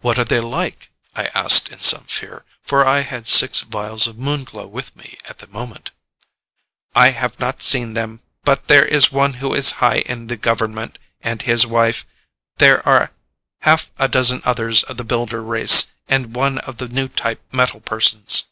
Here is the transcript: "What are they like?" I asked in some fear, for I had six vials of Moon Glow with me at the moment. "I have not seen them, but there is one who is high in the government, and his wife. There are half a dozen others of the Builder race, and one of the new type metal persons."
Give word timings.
"What 0.00 0.18
are 0.18 0.24
they 0.26 0.40
like?" 0.40 0.90
I 1.14 1.28
asked 1.28 1.70
in 1.70 1.78
some 1.78 2.04
fear, 2.04 2.44
for 2.62 2.84
I 2.86 3.00
had 3.00 3.26
six 3.26 3.62
vials 3.62 4.06
of 4.06 4.18
Moon 4.18 4.44
Glow 4.44 4.66
with 4.66 4.94
me 4.94 5.16
at 5.24 5.38
the 5.38 5.46
moment. 5.46 5.92
"I 6.94 7.12
have 7.12 7.40
not 7.40 7.62
seen 7.62 7.94
them, 7.94 8.20
but 8.44 8.66
there 8.68 8.84
is 8.84 9.10
one 9.10 9.32
who 9.40 9.54
is 9.54 9.70
high 9.80 10.00
in 10.00 10.26
the 10.26 10.36
government, 10.36 10.98
and 11.22 11.40
his 11.40 11.64
wife. 11.66 12.04
There 12.58 12.86
are 12.86 13.12
half 13.62 13.90
a 13.98 14.08
dozen 14.08 14.42
others 14.44 14.82
of 14.82 14.98
the 14.98 15.04
Builder 15.04 15.42
race, 15.42 15.92
and 16.06 16.36
one 16.36 16.58
of 16.58 16.76
the 16.76 16.88
new 16.88 17.08
type 17.08 17.40
metal 17.50 17.80
persons." 17.80 18.50